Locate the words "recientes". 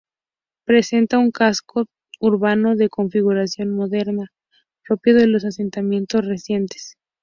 6.25-6.95